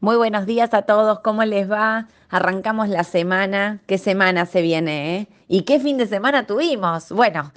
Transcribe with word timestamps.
Muy 0.00 0.16
buenos 0.16 0.46
días 0.46 0.74
a 0.74 0.82
todos, 0.82 1.20
¿cómo 1.20 1.44
les 1.44 1.70
va? 1.70 2.08
Arrancamos 2.28 2.88
la 2.88 3.04
semana, 3.04 3.80
¿qué 3.86 3.98
semana 3.98 4.46
se 4.46 4.62
viene? 4.62 5.16
Eh? 5.16 5.28
¿Y 5.46 5.62
qué 5.62 5.78
fin 5.78 5.96
de 5.96 6.08
semana 6.08 6.44
tuvimos? 6.44 7.12
Bueno, 7.12 7.52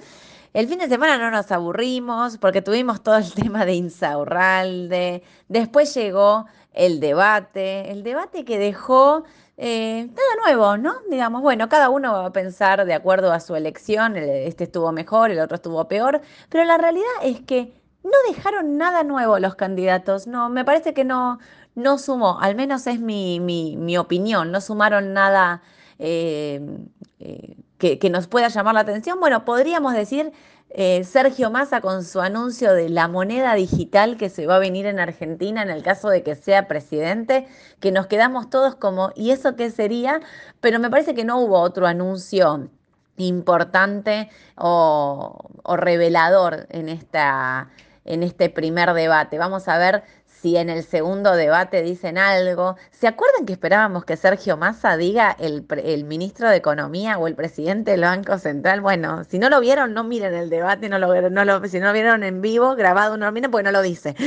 el 0.54 0.68
fin 0.68 0.78
de 0.78 0.88
semana 0.88 1.18
no 1.18 1.30
nos 1.30 1.50
aburrimos 1.50 2.38
porque 2.38 2.62
tuvimos 2.62 3.02
todo 3.02 3.16
el 3.16 3.32
tema 3.34 3.64
de 3.64 3.74
Insaurralde, 3.74 5.22
después 5.48 5.92
llegó 5.94 6.46
el 6.72 7.00
debate, 7.00 7.90
el 7.90 8.04
debate 8.04 8.44
que 8.44 8.58
dejó 8.58 9.24
eh, 9.56 10.06
nada 10.06 10.44
nuevo, 10.44 10.76
¿no? 10.76 10.94
Digamos, 11.10 11.42
bueno, 11.42 11.68
cada 11.68 11.88
uno 11.90 12.12
va 12.12 12.26
a 12.26 12.32
pensar 12.32 12.84
de 12.84 12.94
acuerdo 12.94 13.32
a 13.32 13.40
su 13.40 13.56
elección, 13.56 14.16
este 14.16 14.64
estuvo 14.64 14.92
mejor, 14.92 15.32
el 15.32 15.40
otro 15.40 15.56
estuvo 15.56 15.88
peor, 15.88 16.20
pero 16.48 16.62
la 16.64 16.78
realidad 16.78 17.06
es 17.22 17.40
que 17.40 17.72
no 18.06 18.32
dejaron 18.32 18.76
nada 18.76 19.02
nuevo 19.02 19.38
los 19.38 19.54
candidatos, 19.54 20.26
no, 20.26 20.48
me 20.48 20.64
parece 20.64 20.94
que 20.94 21.04
no, 21.04 21.38
no 21.74 21.98
sumó, 21.98 22.40
al 22.40 22.54
menos 22.54 22.86
es 22.86 23.00
mi, 23.00 23.40
mi, 23.40 23.98
opinión, 23.98 24.52
no 24.52 24.60
sumaron 24.60 25.12
nada 25.12 25.62
eh, 25.98 26.60
eh, 27.20 27.56
que, 27.78 27.98
que, 27.98 28.10
nos 28.10 28.26
pueda 28.26 28.48
llamar 28.48 28.74
la 28.74 28.80
atención. 28.80 29.20
Bueno, 29.20 29.44
podríamos 29.44 29.92
decir 29.94 30.32
eh, 30.70 31.04
Sergio 31.04 31.50
Massa 31.50 31.80
con 31.80 32.04
su 32.04 32.20
anuncio 32.20 32.74
de 32.74 32.88
la 32.88 33.08
moneda 33.08 33.54
digital 33.54 34.16
que 34.16 34.28
se 34.28 34.46
va 34.46 34.56
a 34.56 34.58
venir 34.58 34.86
en 34.86 34.98
Argentina 34.98 35.62
en 35.62 35.70
el 35.70 35.82
caso 35.82 36.08
de 36.08 36.22
que 36.22 36.34
sea 36.34 36.68
presidente, 36.68 37.46
que 37.80 37.92
nos 37.92 38.06
quedamos 38.08 38.50
todos 38.50 38.74
como, 38.74 39.12
¿y 39.14 39.30
eso 39.30 39.56
qué 39.56 39.70
sería? 39.70 40.20
Pero 40.60 40.78
me 40.78 40.90
parece 40.90 41.14
que 41.14 41.24
no 41.24 41.38
hubo 41.40 41.60
otro 41.60 41.86
anuncio 41.86 42.68
importante 43.16 44.28
o, 44.56 45.48
o 45.62 45.76
revelador 45.76 46.66
en, 46.70 46.88
esta, 46.88 47.70
en 48.06 48.22
este 48.22 48.48
primer 48.50 48.92
debate. 48.92 49.38
Vamos 49.38 49.68
a 49.68 49.78
ver 49.78 50.02
si 50.40 50.56
en 50.56 50.68
el 50.68 50.84
segundo 50.84 51.32
debate 51.34 51.82
dicen 51.82 52.18
algo. 52.18 52.76
¿Se 52.90 53.08
acuerdan 53.08 53.46
que 53.46 53.52
esperábamos 53.52 54.04
que 54.04 54.16
Sergio 54.16 54.56
Massa 54.56 54.96
diga 54.96 55.34
el, 55.38 55.66
el, 55.82 56.04
ministro 56.04 56.48
de 56.48 56.56
Economía 56.56 57.18
o 57.18 57.26
el 57.26 57.34
presidente 57.34 57.92
del 57.92 58.02
Banco 58.02 58.38
Central? 58.38 58.80
Bueno, 58.80 59.24
si 59.24 59.38
no 59.38 59.48
lo 59.48 59.60
vieron, 59.60 59.94
no 59.94 60.04
miren 60.04 60.34
el 60.34 60.50
debate, 60.50 60.88
no 60.88 60.98
lo, 60.98 61.30
no 61.30 61.44
lo, 61.44 61.66
si 61.66 61.80
no 61.80 61.86
lo 61.86 61.92
vieron 61.92 62.22
en 62.22 62.42
vivo, 62.42 62.76
grabado, 62.76 63.16
no 63.16 63.26
lo 63.26 63.32
miren 63.32 63.50
porque 63.50 63.64
no 63.64 63.72
lo 63.72 63.82
dice. 63.82 64.14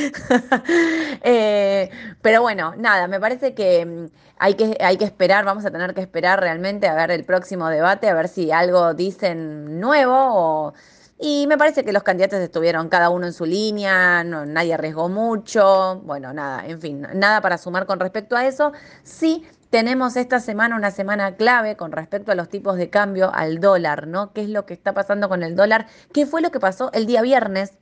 Eh, 1.21 1.89
pero 2.21 2.41
bueno, 2.41 2.73
nada, 2.77 3.07
me 3.07 3.19
parece 3.19 3.53
que 3.53 3.85
mm, 3.85 4.05
hay, 4.37 4.53
que 4.55 4.77
hay 4.79 4.97
que 4.97 5.05
esperar, 5.05 5.43
vamos 5.43 5.65
a 5.65 5.71
tener 5.71 5.93
que 5.93 6.01
esperar 6.01 6.39
realmente 6.39 6.87
a 6.87 6.95
ver 6.95 7.11
el 7.11 7.25
próximo 7.25 7.67
debate, 7.69 8.07
a 8.07 8.13
ver 8.13 8.29
si 8.29 8.51
algo 8.51 8.93
dicen 8.93 9.79
nuevo 9.79 10.15
o 10.15 10.73
y 11.21 11.47
me 11.47 11.57
parece 11.57 11.83
que 11.83 11.91
los 11.91 12.03
candidatos 12.03 12.39
estuvieron 12.39 12.87
cada 12.87 13.09
uno 13.09 13.27
en 13.27 13.33
su 13.33 13.45
línea, 13.45 14.23
nadie 14.23 14.73
arriesgó 14.73 15.09
mucho, 15.09 15.99
bueno, 16.05 16.31
nada, 16.31 16.65
en 16.65 16.79
fin, 16.79 17.05
nada 17.13 17.41
para 17.41 17.57
sumar 17.57 17.85
con 17.85 17.99
respecto 17.99 18.37
a 18.37 18.45
eso. 18.45 18.71
Sí, 19.03 19.45
tenemos 19.69 20.15
esta 20.15 20.39
semana 20.39 20.77
una 20.77 20.91
semana 20.91 21.35
clave 21.35 21.75
con 21.75 21.91
respecto 21.91 22.31
a 22.31 22.35
los 22.35 22.47
tipos 22.47 22.77
de 22.77 22.89
cambio 22.89 23.31
al 23.33 23.59
dólar, 23.59 24.07
¿no? 24.07 24.31
¿Qué 24.31 24.43
es 24.43 24.49
lo 24.49 24.65
que 24.65 24.73
está 24.73 24.93
pasando 24.93 25.27
con 25.27 25.43
el 25.43 25.57
dólar? 25.57 25.87
¿Qué 26.13 26.25
fue 26.25 26.41
lo 26.41 26.51
que 26.51 26.61
pasó 26.61 26.89
el 26.93 27.05
día 27.05 27.21
viernes? 27.21 27.73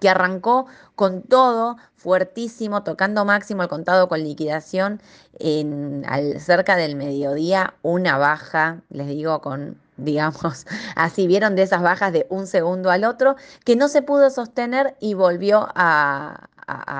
que 0.00 0.08
arrancó 0.08 0.66
con 0.96 1.22
todo 1.22 1.76
fuertísimo, 1.94 2.82
tocando 2.82 3.24
máximo 3.24 3.62
el 3.62 3.68
contado 3.68 4.08
con 4.08 4.20
liquidación 4.24 5.00
en, 5.38 6.04
al, 6.08 6.40
cerca 6.40 6.74
del 6.74 6.96
mediodía, 6.96 7.74
una 7.82 8.18
baja, 8.18 8.80
les 8.90 9.06
digo, 9.06 9.40
con 9.40 9.78
digamos, 10.02 10.66
así 10.96 11.26
vieron 11.26 11.56
de 11.56 11.62
esas 11.62 11.82
bajas 11.82 12.12
de 12.12 12.26
un 12.30 12.46
segundo 12.46 12.90
al 12.90 13.04
otro, 13.04 13.36
que 13.64 13.76
no 13.76 13.88
se 13.88 14.02
pudo 14.02 14.30
sostener 14.30 14.96
y 15.00 15.14
volvió 15.14 15.68
a, 15.74 16.48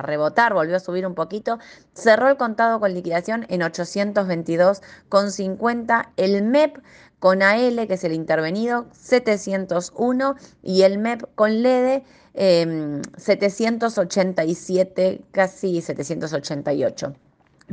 rebotar, 0.03 0.55
volvió 0.55 0.77
a 0.77 0.81
subir 0.81 1.07
un 1.07 1.15
poquito, 1.15 1.59
cerró 1.95 2.29
el 2.29 2.37
contado 2.37 2.81
con 2.81 2.93
liquidación 2.93 3.47
en 3.49 3.61
822,50, 3.63 6.09
el 6.17 6.43
MEP 6.43 6.79
con 7.19 7.43
AL, 7.43 7.87
que 7.87 7.95
es 7.95 8.05
el 8.05 8.13
intervenido, 8.13 8.87
701 8.93 10.37
y 10.63 10.83
el 10.83 10.99
MEP 10.99 11.23
con 11.37 11.63
LEDE 11.63 12.05
787, 12.35 15.09
em, 15.09 15.19
casi 15.31 15.81
788. 15.81 17.15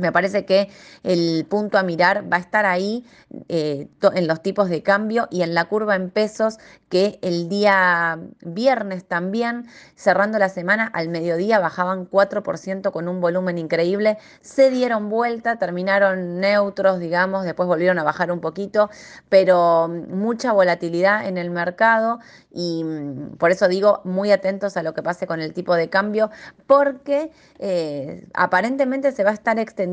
Me 0.00 0.12
parece 0.12 0.44
que 0.44 0.68
el 1.02 1.46
punto 1.48 1.78
a 1.78 1.82
mirar 1.82 2.30
va 2.30 2.38
a 2.38 2.40
estar 2.40 2.66
ahí 2.66 3.04
eh, 3.48 3.88
en 4.14 4.26
los 4.26 4.42
tipos 4.42 4.68
de 4.68 4.82
cambio 4.82 5.28
y 5.30 5.42
en 5.42 5.54
la 5.54 5.66
curva 5.66 5.96
en 5.96 6.10
pesos 6.10 6.58
que 6.88 7.18
el 7.22 7.48
día 7.48 8.18
viernes 8.40 9.04
también, 9.04 9.66
cerrando 9.94 10.38
la 10.38 10.48
semana 10.48 10.86
al 10.92 11.08
mediodía, 11.08 11.60
bajaban 11.60 12.08
4% 12.10 12.90
con 12.90 13.08
un 13.08 13.20
volumen 13.20 13.58
increíble, 13.58 14.18
se 14.40 14.70
dieron 14.70 15.08
vuelta, 15.08 15.56
terminaron 15.56 16.40
neutros, 16.40 16.98
digamos, 16.98 17.44
después 17.44 17.68
volvieron 17.68 17.98
a 17.98 18.02
bajar 18.02 18.32
un 18.32 18.40
poquito, 18.40 18.90
pero 19.28 19.88
mucha 19.88 20.52
volatilidad 20.52 21.28
en 21.28 21.38
el 21.38 21.50
mercado 21.50 22.18
y 22.50 22.82
mm, 22.82 23.36
por 23.36 23.50
eso 23.50 23.68
digo 23.68 24.00
muy 24.04 24.32
atentos 24.32 24.76
a 24.76 24.82
lo 24.82 24.94
que 24.94 25.02
pase 25.02 25.26
con 25.26 25.40
el 25.40 25.52
tipo 25.52 25.74
de 25.74 25.88
cambio, 25.88 26.30
porque 26.66 27.30
eh, 27.58 28.26
aparentemente 28.34 29.12
se 29.12 29.22
va 29.22 29.30
a 29.30 29.34
estar 29.34 29.58
extendiendo 29.58 29.89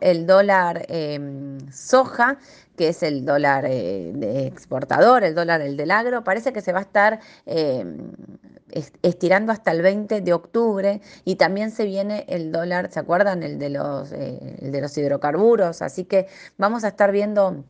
el 0.00 0.26
dólar 0.26 0.86
em, 0.88 1.58
soja, 1.70 2.38
que 2.76 2.88
es 2.88 3.02
el 3.02 3.24
dólar 3.24 3.64
eh, 3.66 4.46
exportador, 4.46 5.24
el 5.24 5.34
dólar 5.34 5.60
el 5.60 5.76
del 5.76 5.90
agro, 5.90 6.22
parece 6.24 6.52
que 6.52 6.60
se 6.60 6.72
va 6.72 6.80
a 6.80 6.82
estar 6.82 7.20
em, 7.46 8.12
estirando 9.02 9.52
hasta 9.52 9.72
el 9.72 9.82
20 9.82 10.20
de 10.20 10.32
octubre 10.32 11.00
y 11.24 11.36
también 11.36 11.70
se 11.70 11.84
viene 11.84 12.24
el 12.28 12.52
dólar, 12.52 12.90
¿se 12.90 13.00
acuerdan? 13.00 13.42
El 13.42 13.58
de 13.58 13.70
los, 13.70 14.12
eh, 14.12 14.56
el 14.60 14.72
de 14.72 14.80
los 14.80 14.96
hidrocarburos, 14.96 15.82
así 15.82 16.04
que 16.04 16.26
vamos 16.56 16.84
a 16.84 16.88
estar 16.88 17.10
viendo 17.12 17.64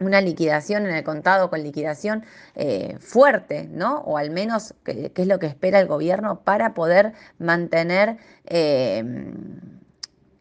una 0.00 0.20
liquidación 0.20 0.86
en 0.86 0.94
el 0.94 1.04
contado 1.04 1.50
con 1.50 1.62
liquidación 1.62 2.24
eh, 2.54 2.96
fuerte, 3.00 3.68
¿no? 3.70 4.00
O 4.00 4.18
al 4.18 4.30
menos 4.30 4.74
qué 4.84 5.12
es 5.14 5.26
lo 5.26 5.38
que 5.38 5.46
espera 5.46 5.80
el 5.80 5.86
gobierno 5.86 6.40
para 6.40 6.74
poder 6.74 7.12
mantener 7.38 8.16
eh, 8.46 9.04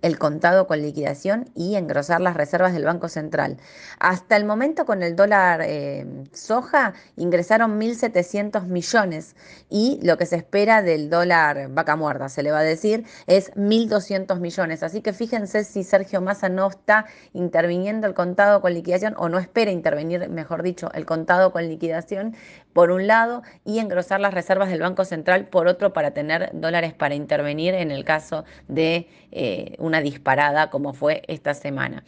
el 0.01 0.17
contado 0.17 0.67
con 0.67 0.81
liquidación 0.81 1.49
y 1.55 1.75
engrosar 1.75 2.21
las 2.21 2.35
reservas 2.35 2.73
del 2.73 2.85
Banco 2.85 3.07
Central. 3.07 3.57
Hasta 3.99 4.35
el 4.35 4.45
momento 4.45 4.85
con 4.85 5.03
el 5.03 5.15
dólar 5.15 5.61
eh, 5.63 6.05
soja 6.33 6.93
ingresaron 7.17 7.79
1.700 7.79 8.65
millones 8.65 9.35
y 9.69 9.99
lo 10.03 10.17
que 10.17 10.25
se 10.25 10.37
espera 10.37 10.81
del 10.81 11.09
dólar 11.09 11.69
vaca 11.69 11.95
muerta, 11.95 12.29
se 12.29 12.43
le 12.43 12.51
va 12.51 12.59
a 12.59 12.63
decir, 12.63 13.05
es 13.27 13.53
1.200 13.55 14.39
millones. 14.39 14.83
Así 14.83 15.01
que 15.01 15.13
fíjense 15.13 15.63
si 15.63 15.83
Sergio 15.83 16.21
Massa 16.21 16.49
no 16.49 16.67
está 16.67 17.05
interviniendo 17.33 18.07
el 18.07 18.13
contado 18.13 18.61
con 18.61 18.73
liquidación 18.73 19.15
o 19.17 19.29
no 19.29 19.39
espera 19.39 19.71
intervenir, 19.71 20.29
mejor 20.29 20.63
dicho, 20.63 20.91
el 20.93 21.05
contado 21.05 21.51
con 21.51 21.67
liquidación 21.67 22.35
por 22.73 22.91
un 22.91 23.07
lado 23.07 23.43
y 23.65 23.79
engrosar 23.79 24.19
las 24.19 24.33
reservas 24.33 24.69
del 24.69 24.81
Banco 24.81 25.05
Central 25.05 25.47
por 25.47 25.67
otro 25.67 25.93
para 25.93 26.11
tener 26.11 26.49
dólares 26.53 26.93
para 26.93 27.15
intervenir 27.15 27.73
en 27.73 27.91
el 27.91 28.05
caso 28.05 28.45
de 28.67 29.07
eh, 29.31 29.75
una 29.91 30.01
disparada 30.01 30.69
como 30.69 30.93
fue 30.93 31.21
esta 31.27 31.53
semana. 31.53 32.03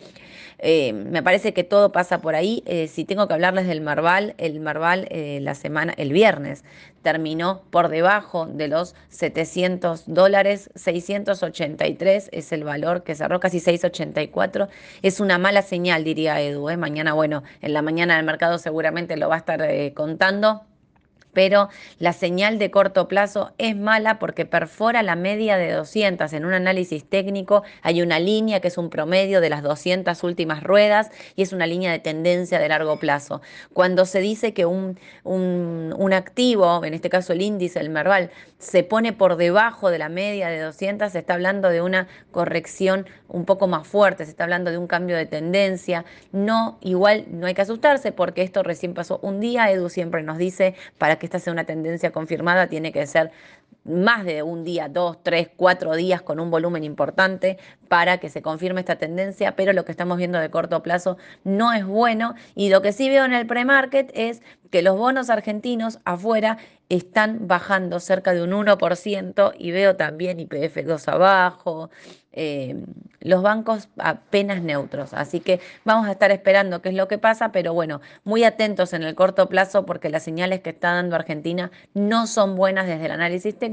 Eh, 0.60 0.94
me 0.94 1.22
parece 1.22 1.54
que 1.54 1.66
todo 1.66 1.92
pasa 1.92 2.22
por 2.22 2.36
ahí. 2.36 2.64
Eh, 2.66 2.88
si 2.88 3.04
tengo 3.04 3.28
que 3.28 3.34
hablarles 3.34 3.68
del 3.68 3.82
Marval, 3.82 4.34
el 4.38 4.62
Marval 4.62 5.10
la 5.12 5.56
semana, 5.56 5.94
el 5.98 6.14
viernes, 6.14 6.64
terminó 7.02 7.64
por 7.70 7.90
debajo 7.90 8.46
de 8.46 8.70
los 8.70 8.96
700 9.10 10.06
dólares, 10.08 10.70
683 10.76 12.30
es 12.32 12.52
el 12.54 12.64
valor 12.64 13.04
que 13.04 13.16
cerró, 13.16 13.42
casi 13.42 13.60
684. 13.60 14.70
Es 15.02 15.20
una 15.20 15.38
mala 15.38 15.62
señal, 15.62 16.06
diría 16.06 16.40
Edu. 16.40 16.70
Mañana, 16.78 17.12
bueno, 17.12 17.44
en 17.62 17.74
la 17.74 17.82
mañana 17.82 18.16
del 18.16 18.26
mercado 18.26 18.58
seguramente 18.58 19.18
lo 19.18 19.28
va 19.28 19.36
a 19.36 19.40
estar 19.40 19.62
contando 19.94 20.64
pero 21.34 21.70
la 22.00 22.14
señal 22.14 22.60
de 22.60 22.72
corto 22.72 23.08
plazo 23.08 23.52
es 23.58 23.76
mala 23.76 24.20
porque 24.20 24.46
perfora 24.46 25.04
la 25.04 25.16
media 25.16 25.58
de 25.58 25.72
200. 25.72 26.32
En 26.34 26.46
un 26.46 26.54
análisis 26.54 27.04
técnico 27.04 27.64
hay 27.82 28.02
una 28.02 28.20
línea 28.20 28.60
que 28.60 28.68
es 28.70 28.78
un 28.78 28.90
promedio 28.90 29.42
de 29.42 29.50
las 29.50 29.64
200 29.64 30.24
últimas 30.24 30.64
ruedas 30.64 31.10
y 31.36 31.42
es 31.42 31.54
una 31.54 31.68
línea 31.68 31.92
de 31.92 32.00
tendencia 32.00 32.60
de 32.60 32.70
largo 32.70 32.98
plazo. 32.98 33.42
Cuando 33.74 34.06
se 34.06 34.20
dice 34.20 34.54
que 34.54 34.66
un, 34.66 35.00
un, 35.24 36.14
activo, 36.14 36.84
en 36.86 36.94
este 36.94 37.10
caso 37.10 37.34
el 37.34 37.42
índice, 37.42 37.80
el 37.80 37.90
Merval, 37.90 38.30
se 38.60 38.84
pone 38.84 39.14
por 39.14 39.36
debajo 39.36 39.90
de 39.90 39.98
la 39.98 40.10
media 40.10 40.48
de 40.48 40.60
200, 40.60 41.12
se 41.12 41.20
está 41.20 41.34
hablando 41.34 41.70
de 41.70 41.82
una 41.82 42.08
corrección 42.32 43.08
un 43.28 43.46
poco 43.46 43.68
más 43.68 43.88
fuerte, 43.88 44.26
se 44.26 44.32
está 44.32 44.44
hablando 44.44 44.72
de 44.72 44.78
un 44.78 44.88
cambio 44.88 45.18
de 45.18 45.26
tendencia. 45.26 46.06
No, 46.32 46.78
igual 46.82 47.26
no 47.30 47.48
hay 47.48 47.56
que 47.56 47.64
asustarse 47.64 48.12
porque 48.12 48.44
esto 48.44 48.64
recién 48.64 48.94
pasó 48.94 49.20
un 49.22 49.40
día. 49.40 49.72
Edu 49.72 49.90
siempre 49.90 50.24
nos 50.24 50.38
dice 50.38 50.76
para 50.98 51.18
que 51.18 51.23
que 51.24 51.28
esta 51.28 51.40
sea 51.40 51.54
una 51.54 51.64
tendencia 51.64 52.12
confirmada, 52.12 52.68
tiene 52.68 52.92
que 52.92 53.08
ser 53.08 53.32
más 53.84 54.26
de 54.26 54.44
un 54.44 54.64
día, 54.64 54.90
dos, 54.90 55.22
tres, 55.24 55.50
cuatro 55.56 55.96
días 55.96 56.22
con 56.22 56.40
un 56.40 56.50
volumen 56.52 56.84
importante 56.84 57.58
para 57.88 58.18
que 58.18 58.30
se 58.30 58.42
confirme 58.42 58.80
esta 58.80 58.96
tendencia, 58.96 59.56
pero 59.56 59.74
lo 59.74 59.86
que 59.86 59.92
estamos 59.92 60.18
viendo 60.18 60.40
de 60.40 60.50
corto 60.50 60.82
plazo 60.82 61.18
no 61.44 61.74
es 61.74 61.86
bueno 61.86 62.34
y 62.56 62.70
lo 62.70 62.82
que 62.82 62.94
sí 62.94 63.10
veo 63.10 63.26
en 63.26 63.34
el 63.34 63.46
pre-market 63.46 64.12
es 64.16 64.42
que 64.72 64.82
los 64.82 64.98
bonos 64.98 65.30
argentinos 65.30 66.00
afuera 66.04 66.58
están 66.90 67.48
bajando 67.48 68.00
cerca 68.00 68.34
de 68.34 68.42
un 68.42 68.52
1% 68.52 69.54
y 69.58 69.72
veo 69.72 69.96
también 69.96 70.40
IPF2 70.40 71.08
abajo, 71.08 71.90
eh, 72.32 72.84
los 73.20 73.42
bancos 73.44 73.90
apenas 73.98 74.62
neutros. 74.64 75.14
Así 75.14 75.40
que 75.40 75.60
vamos 75.86 76.08
a 76.08 76.12
estar 76.12 76.32
esperando 76.32 76.82
qué 76.82 76.90
es 76.90 76.96
lo 76.96 77.08
que 77.08 77.18
pasa, 77.18 77.52
pero 77.52 77.74
bueno, 77.74 78.02
muy 78.24 78.44
atentos 78.44 78.94
en 78.94 79.04
el 79.04 79.16
corto 79.16 79.48
plazo 79.48 79.86
porque 79.86 80.10
las 80.10 80.24
señales 80.24 80.62
que 80.62 80.72
está 80.72 80.94
dando 80.94 81.16
Argentina 81.16 81.72
no 81.94 82.28
son 82.28 82.56
buenas 82.56 82.88
desde 82.88 83.06
el 83.06 83.12
análisis 83.12 83.58
técnico. 83.58 83.73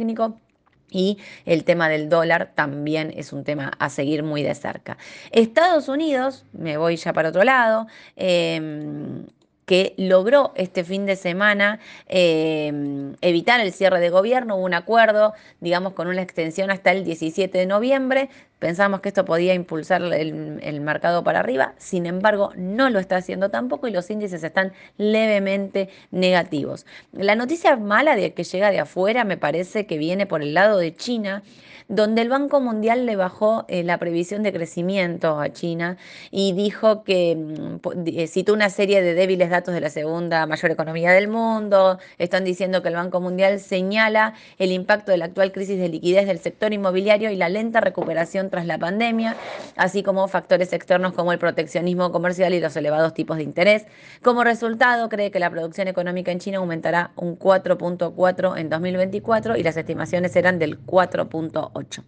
Y 0.92 1.18
el 1.44 1.62
tema 1.64 1.88
del 1.88 2.08
dólar 2.08 2.52
también 2.54 3.12
es 3.16 3.32
un 3.32 3.44
tema 3.44 3.70
a 3.78 3.90
seguir 3.90 4.24
muy 4.24 4.42
de 4.42 4.54
cerca. 4.54 4.98
Estados 5.30 5.88
Unidos, 5.88 6.44
me 6.52 6.76
voy 6.78 6.96
ya 6.96 7.12
para 7.12 7.28
otro 7.28 7.44
lado, 7.44 7.86
eh, 8.16 9.22
que 9.70 9.94
logró 9.96 10.52
este 10.56 10.82
fin 10.82 11.06
de 11.06 11.14
semana 11.14 11.78
eh, 12.08 12.72
evitar 13.20 13.60
el 13.60 13.72
cierre 13.72 14.00
de 14.00 14.10
gobierno, 14.10 14.56
hubo 14.56 14.64
un 14.64 14.74
acuerdo, 14.74 15.32
digamos, 15.60 15.92
con 15.92 16.08
una 16.08 16.22
extensión 16.22 16.72
hasta 16.72 16.90
el 16.90 17.04
17 17.04 17.56
de 17.56 17.66
noviembre. 17.66 18.30
Pensamos 18.60 19.00
que 19.00 19.08
esto 19.08 19.24
podía 19.24 19.54
impulsar 19.54 20.02
el, 20.02 20.60
el, 20.62 20.80
mercado 20.82 21.24
para 21.24 21.40
arriba, 21.40 21.74
sin 21.78 22.04
embargo, 22.04 22.52
no 22.56 22.90
lo 22.90 22.98
está 22.98 23.16
haciendo 23.16 23.48
tampoco 23.48 23.88
y 23.88 23.90
los 23.90 24.10
índices 24.10 24.44
están 24.44 24.72
levemente 24.98 25.88
negativos. 26.10 26.84
La 27.12 27.34
noticia 27.34 27.76
mala 27.76 28.16
de 28.16 28.34
que 28.34 28.44
llega 28.44 28.70
de 28.70 28.78
afuera 28.78 29.24
me 29.24 29.38
parece 29.38 29.86
que 29.86 29.96
viene 29.96 30.26
por 30.26 30.42
el 30.42 30.52
lado 30.52 30.76
de 30.76 30.94
China 30.94 31.42
donde 31.90 32.22
el 32.22 32.28
Banco 32.28 32.60
Mundial 32.60 33.04
le 33.04 33.16
bajó 33.16 33.64
eh, 33.66 33.82
la 33.82 33.98
previsión 33.98 34.44
de 34.44 34.52
crecimiento 34.52 35.40
a 35.40 35.52
China 35.52 35.96
y 36.30 36.52
dijo 36.52 37.02
que 37.02 37.34
mm, 37.34 38.06
eh, 38.06 38.28
citó 38.28 38.54
una 38.54 38.70
serie 38.70 39.02
de 39.02 39.12
débiles 39.14 39.50
datos 39.50 39.74
de 39.74 39.80
la 39.80 39.90
segunda 39.90 40.46
mayor 40.46 40.70
economía 40.70 41.10
del 41.10 41.26
mundo. 41.26 41.98
Están 42.18 42.44
diciendo 42.44 42.80
que 42.80 42.88
el 42.88 42.94
Banco 42.94 43.20
Mundial 43.20 43.58
señala 43.58 44.34
el 44.58 44.70
impacto 44.70 45.10
de 45.10 45.18
la 45.18 45.24
actual 45.24 45.50
crisis 45.50 45.80
de 45.80 45.88
liquidez 45.88 46.28
del 46.28 46.38
sector 46.38 46.72
inmobiliario 46.72 47.28
y 47.32 47.36
la 47.36 47.48
lenta 47.48 47.80
recuperación 47.80 48.49
tras 48.50 48.66
la 48.66 48.78
pandemia, 48.78 49.36
así 49.76 50.02
como 50.02 50.28
factores 50.28 50.72
externos 50.72 51.12
como 51.12 51.32
el 51.32 51.38
proteccionismo 51.38 52.12
comercial 52.12 52.52
y 52.54 52.60
los 52.60 52.76
elevados 52.76 53.14
tipos 53.14 53.36
de 53.36 53.44
interés. 53.44 53.86
Como 54.22 54.44
resultado, 54.44 55.08
cree 55.08 55.30
que 55.30 55.38
la 55.38 55.50
producción 55.50 55.88
económica 55.88 56.32
en 56.32 56.38
China 56.38 56.58
aumentará 56.58 57.12
un 57.16 57.38
4.4 57.38 58.58
en 58.58 58.68
2024 58.68 59.56
y 59.56 59.62
las 59.62 59.76
estimaciones 59.76 60.34
eran 60.36 60.58
del 60.58 60.84
4.8. 60.84 62.02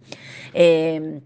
Eh, 0.53 1.21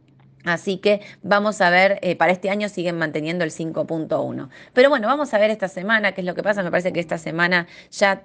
así 0.48 0.78
que 0.78 1.02
vamos 1.22 1.62
a 1.62 1.70
ver, 1.70 2.00
eh, 2.02 2.16
para 2.16 2.32
este 2.32 2.50
año 2.50 2.70
siguen 2.70 2.98
manteniendo 2.98 3.44
el 3.44 3.52
5.1. 3.52 4.50
Pero 4.74 4.90
bueno, 4.90 5.08
vamos 5.08 5.34
a 5.34 5.38
ver 5.38 5.50
esta 5.50 5.68
semana 5.68 6.14
qué 6.14 6.22
es 6.22 6.28
lo 6.28 6.36
que 6.36 6.44
pasa. 6.44 6.64
Me 6.64 6.72
parece 6.72 6.94
que 6.94 7.00
esta 7.00 7.18
semana 7.18 7.68
ya 7.92 8.24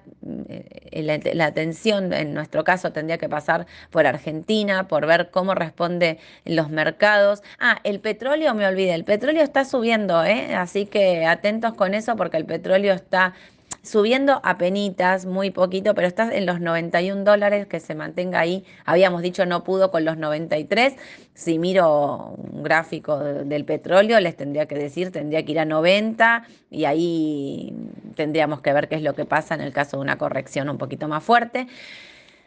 eh, 0.49 1.03
la, 1.03 1.21
la, 1.35 1.47
atención 1.47 2.13
en 2.13 2.35
nuestro 2.35 2.65
caso 2.65 2.93
tendría 2.93 3.19
que 3.19 3.29
pasar 3.29 3.67
por 3.91 4.07
Argentina, 4.07 4.89
por 4.89 5.07
ver 5.07 5.31
cómo 5.31 5.55
responde 5.55 6.19
los 6.45 6.71
mercados. 6.71 7.43
Ah, 7.59 7.79
el 7.85 8.01
petróleo, 8.01 8.55
me 8.55 8.67
olvidé, 8.67 8.95
el 8.95 9.05
petróleo 9.05 9.43
está 9.43 9.65
subiendo, 9.65 10.19
así 10.19 10.87
que 10.87 11.27
atentos 11.27 11.75
con 11.75 11.95
eso 11.95 12.17
porque 12.17 12.37
el 12.37 12.47
petróleo 12.47 12.95
está 12.95 13.35
subiendo 13.83 14.41
a 14.45 14.59
penitas, 14.59 15.27
muy 15.27 15.51
poquito, 15.51 15.95
pero 15.95 16.07
está 16.07 16.35
en 16.35 16.47
los 16.47 16.61
91 16.61 17.25
dólares, 17.25 17.67
que 17.67 17.81
se 17.81 17.95
mantenga 17.95 18.41
ahí. 18.41 18.65
Habíamos 18.85 19.23
dicho 19.23 19.47
no 19.47 19.65
pudo 19.65 19.91
con 19.91 20.05
los 20.05 20.17
93. 20.17 20.95
Si 21.35 21.59
miro 21.59 22.35
un 22.37 22.63
gráfico 22.63 23.19
del 23.19 23.65
petróleo, 23.65 24.21
les 24.21 24.37
tendría 24.37 24.67
que 24.67 24.75
decir, 24.75 25.11
tendría 25.11 25.45
que 25.45 25.53
ir 25.53 25.61
a 25.61 25.65
90 25.65 26.47
y 26.71 26.85
ahí 26.85 27.75
tendríamos 28.15 28.61
que 28.61 28.73
ver 28.73 28.89
qué 28.89 28.97
es 28.97 29.03
lo 29.03 29.15
que 29.15 29.25
pasa 29.25 29.55
en 29.55 29.61
el 29.61 29.73
caso 29.73 29.97
de 29.97 30.03
una 30.03 30.19
corrección 30.19 30.69
un 30.69 30.79
poquito 30.79 31.09
más 31.09 31.25
fuerte. 31.25 31.67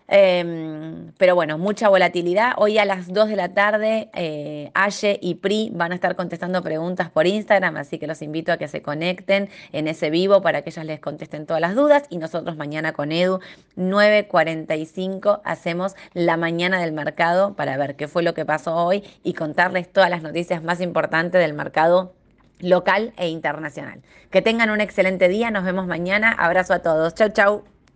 Eh, 0.07 1.11
pero 1.17 1.35
bueno, 1.35 1.57
mucha 1.57 1.89
volatilidad. 1.89 2.53
Hoy 2.57 2.77
a 2.77 2.85
las 2.85 3.11
2 3.11 3.29
de 3.29 3.35
la 3.35 3.53
tarde, 3.53 4.09
eh, 4.13 4.71
Aye 4.73 5.17
y 5.21 5.35
Pri 5.35 5.71
van 5.73 5.91
a 5.91 5.95
estar 5.95 6.15
contestando 6.15 6.61
preguntas 6.61 7.09
por 7.09 7.25
Instagram, 7.25 7.77
así 7.77 7.97
que 7.97 8.07
los 8.07 8.21
invito 8.21 8.51
a 8.51 8.57
que 8.57 8.67
se 8.67 8.81
conecten 8.81 9.49
en 9.71 9.87
ese 9.87 10.09
vivo 10.09 10.41
para 10.41 10.61
que 10.61 10.69
ellas 10.69 10.85
les 10.85 10.99
contesten 10.99 11.45
todas 11.45 11.61
las 11.61 11.75
dudas. 11.75 12.03
Y 12.09 12.17
nosotros 12.17 12.55
mañana 12.55 12.93
con 12.93 13.11
Edu, 13.11 13.39
9.45, 13.77 15.41
hacemos 15.43 15.95
la 16.13 16.37
mañana 16.37 16.79
del 16.79 16.91
mercado 16.91 17.55
para 17.55 17.77
ver 17.77 17.95
qué 17.95 18.07
fue 18.07 18.23
lo 18.23 18.33
que 18.33 18.45
pasó 18.45 18.75
hoy 18.75 19.03
y 19.23 19.33
contarles 19.33 19.91
todas 19.91 20.09
las 20.09 20.21
noticias 20.21 20.63
más 20.63 20.81
importantes 20.81 21.41
del 21.41 21.53
mercado 21.53 22.13
local 22.59 23.13
e 23.17 23.29
internacional. 23.29 24.01
Que 24.29 24.41
tengan 24.41 24.69
un 24.69 24.81
excelente 24.81 25.27
día, 25.27 25.51
nos 25.51 25.63
vemos 25.63 25.87
mañana. 25.87 26.31
Abrazo 26.31 26.73
a 26.73 26.79
todos. 26.79 27.15
Chau, 27.15 27.29
chau. 27.29 27.74